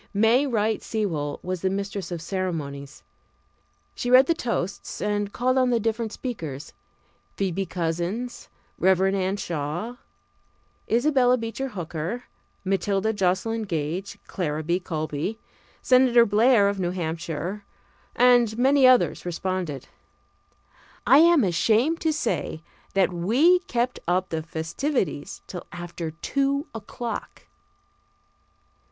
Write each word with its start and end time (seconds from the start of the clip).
May 0.15 0.47
Wright 0.47 0.81
Sewall 0.81 1.39
was 1.43 1.61
the 1.61 1.69
mistress 1.69 2.11
of 2.11 2.23
ceremonies. 2.23 3.03
She 3.93 4.09
read 4.09 4.25
the 4.25 4.33
toasts 4.33 4.99
and 4.99 5.31
called 5.31 5.59
on 5.59 5.69
the 5.69 5.79
different 5.79 6.11
speakers. 6.11 6.73
Phoebe 7.37 7.67
Couzins, 7.67 8.47
Rev. 8.79 9.01
Anna 9.13 9.37
Shaw, 9.37 9.97
Isabella 10.91 11.37
Beecher 11.37 11.67
Hooker, 11.67 12.23
Matilda 12.65 13.13
Joslyn 13.13 13.61
Gage, 13.61 14.17
Clara 14.25 14.63
B. 14.63 14.79
Colby, 14.79 15.37
Senator 15.83 16.25
Blair 16.25 16.67
of 16.67 16.79
New 16.79 16.89
Hampshire, 16.89 17.63
and 18.15 18.57
many 18.57 18.87
others 18.87 19.23
responded. 19.23 19.87
I 21.05 21.19
am 21.19 21.43
ashamed 21.43 22.01
to 22.01 22.11
say 22.11 22.63
that 22.95 23.13
we 23.13 23.59
kept 23.67 23.99
up 24.07 24.29
the 24.29 24.41
festivities 24.41 25.43
till 25.45 25.67
after 25.71 26.09
two 26.09 26.65
o'clock. 26.73 27.43